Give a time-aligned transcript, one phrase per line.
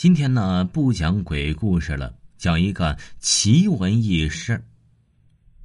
[0.00, 4.64] 今天呢，不讲鬼故事了，讲一个奇闻异事，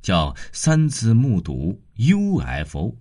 [0.02, 2.94] 叫三次目睹 UFO。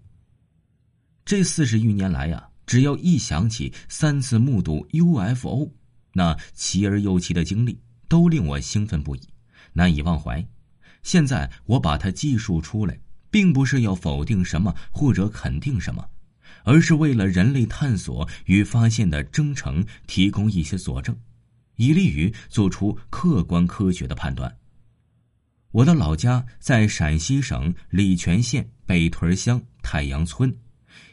[1.24, 5.68] 这四十余年来呀，只要一想起三次目睹 UFO，
[6.12, 9.22] 那奇而又奇的经历都令我兴奋不已，
[9.72, 10.46] 难以忘怀。
[11.02, 12.96] 现在我把它记述出来，
[13.28, 16.08] 并不是要否定什么或者肯定什么。
[16.62, 21.16] 而是为了人类探索与发现的征程提供一些佐证，
[21.76, 24.56] 以利于做出客观科学的判断。
[25.72, 30.56] 我的老家在陕西省礼泉县北屯乡太阳村。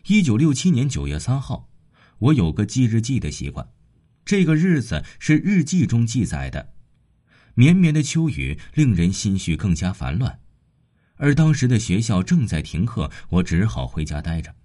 [0.05, 1.68] 一九六七年九月三号，
[2.20, 3.68] 我有个记日记的习惯，
[4.23, 6.73] 这个日子是日记中记载的。
[7.55, 10.40] 绵绵的秋雨令人心绪更加烦乱，
[11.16, 14.55] 而当时的学校正在停课，我只好回家待着。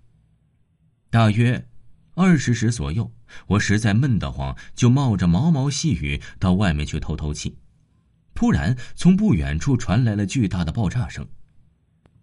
[1.11, 1.67] 大约
[2.15, 3.13] 二十时左右，
[3.47, 7.57] 我实在闷得慌，就冒着毛毛细雨到外面去透透气。
[8.35, 11.27] 突然，从不远处传来了巨大的爆炸声，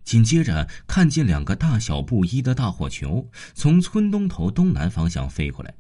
[0.04, 5.74] 紧接着看见两个大小不一的大火球从村东头东南方向飞过来，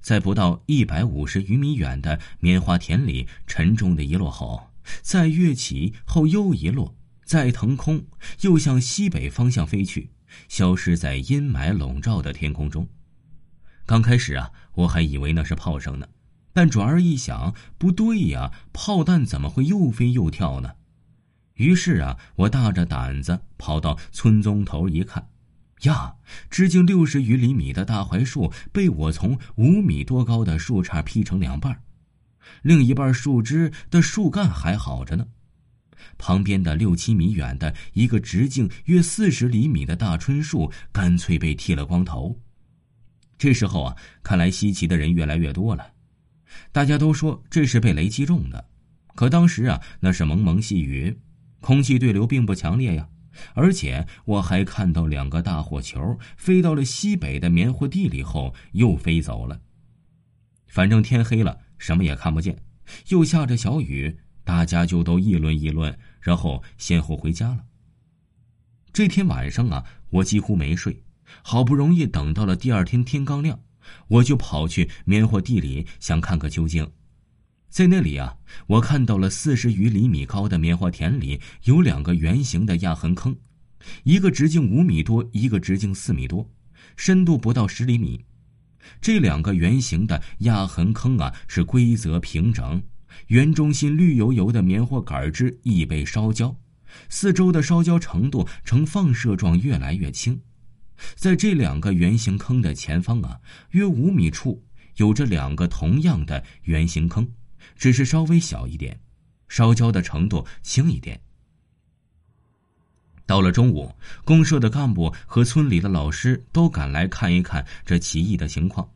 [0.00, 4.70] 在不到一百五十余米远的棉花田里沉重的一落后，
[5.02, 8.04] 再跃起后又一落，再腾空，
[8.42, 10.10] 又向西北方向飞去。
[10.48, 12.88] 消失在阴霾笼罩的天空中。
[13.86, 16.08] 刚开始啊，我还以为那是炮声呢，
[16.52, 20.72] 但转而一想，不对呀，炮弹怎么会又飞又跳呢？
[21.54, 25.28] 于是啊，我大着胆子跑到村中头一看，
[25.82, 26.14] 呀，
[26.50, 31.82] 直径六十余厘米的大槐树被我从五米多高的树杈劈成两半，
[32.62, 35.28] 另一半树枝的树干还好着呢。
[36.18, 42.38] 旁边的六七米远的一个直径约四十厘米的大椿树，干脆被剃了光头。
[43.36, 45.92] 这时候啊，看来稀奇的人越来越多了。
[46.70, 48.64] 大家都说这是被雷击中的，
[49.14, 51.18] 可当时啊，那是蒙蒙细雨，
[51.60, 53.08] 空气对流并不强烈呀。
[53.54, 59.60] 而且我还看到两个大火球飞到了西北的棉花地里后又飞走了。
[60.68, 62.56] 反正天黑了，什么也看不见，
[63.08, 64.16] 又下着小雨。
[64.44, 67.64] 大家就都议论议论，然后先后回家了。
[68.92, 71.02] 这天晚上啊，我几乎没睡，
[71.42, 73.58] 好不容易等到了第二天天刚亮，
[74.06, 76.88] 我就跑去棉花地里想看个究竟。
[77.68, 78.36] 在那里啊，
[78.68, 83.36] 我看到了四十余厘米高的棉花田里有两个圆形的压痕坑，
[84.04, 86.48] 一个直径五米多，一个直径四米多，
[86.96, 88.24] 深度不到十厘米。
[89.00, 92.80] 这两个圆形的压痕坑啊，是规则平整。
[93.28, 96.54] 圆中心绿油油的棉花杆枝已被烧焦，
[97.08, 100.40] 四周的烧焦程度呈放射状，越来越轻。
[101.16, 104.62] 在这两个圆形坑的前方啊，约五米处
[104.96, 107.28] 有着两个同样的圆形坑，
[107.76, 108.98] 只是稍微小一点，
[109.48, 111.20] 烧焦的程度轻一点。
[113.26, 113.90] 到了中午，
[114.24, 118.88] 公社的干部和村里的老师都赶来看一看这奇异的情况。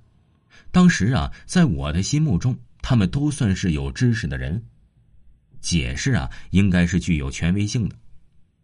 [0.70, 2.56] 当时啊，在我的心目中。
[2.88, 4.64] 他们都算是有知识的人，
[5.60, 7.94] 解释啊应该是具有权威性的，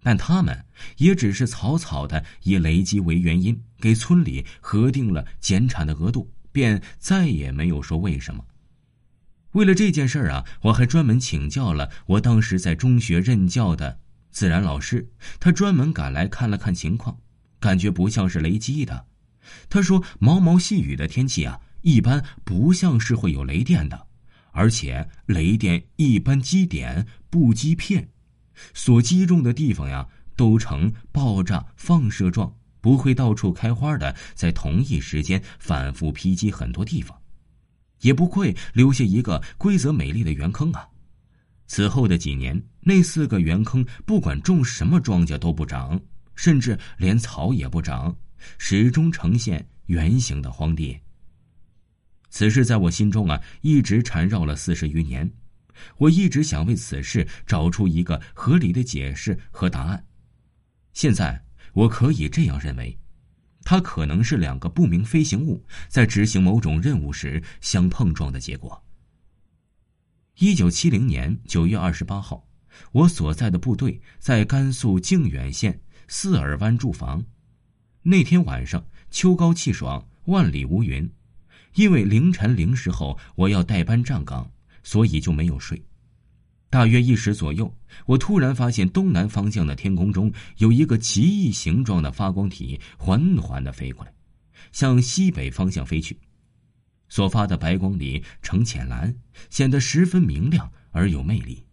[0.03, 0.65] 但他们
[0.97, 8.43] 也只是草草的以雷击为原因给村里核定了减产的额度，便再也没有说为什么。
[9.53, 15.07] 为了这件事啊，我还专门请教了我当时在中学任教的自然老师，
[15.39, 17.19] 他专门赶来看了看情况，
[17.61, 19.05] 感觉不像是雷击的。
[19.69, 21.61] 他说毛毛细雨的天气啊。
[21.85, 24.07] 一般不像是会有雷电的，
[24.55, 28.09] 而且雷电一般击点不击片，
[28.73, 30.07] 所击中的地方呀
[30.37, 37.19] 都呈爆炸放射状，不会到处开花的，在同一时间反复劈击很多地方，
[38.01, 40.87] 也不会留下一个规则美丽的圆坑啊。
[41.67, 46.01] 此后的几年，那四个圆坑不管种什么庄稼都不长，
[46.37, 48.17] 甚至连草也不长，
[48.57, 50.97] 始终呈现圆形的荒地。
[52.35, 55.31] 此事在我心中啊，一直缠绕了四十余年。
[55.99, 60.05] 我一直想为此事找出一个合理的解释和答案。
[60.95, 61.45] 现在
[61.75, 62.99] 我可以这样认为，
[63.63, 68.85] 它可能是两个不明飞行物在执行某种任务时相碰撞的结果。
[70.39, 72.45] 一九七零年九月二十八号，
[72.91, 77.25] 我所在的部队在甘肃靖远县四耳湾驻防。
[78.03, 81.09] 那天晚上，秋高气爽，万里无云。
[81.75, 84.51] 因为凌晨零时后我要带班站岗，
[84.83, 85.81] 所以就没有睡。
[86.71, 87.73] 大约一时左右，
[88.07, 94.13] 我突然发现东南方向的天空中有一个奇异形状的发光体缓缓的飞过来，
[94.73, 96.19] 向西北方向飞去。
[97.09, 99.15] 所发的白光里呈浅蓝，
[99.51, 101.65] 显得十分明亮而有魅力。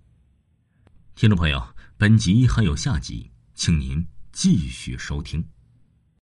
[1.16, 1.64] 听众朋友，
[1.98, 5.44] 本集还有下集，请您继续收听。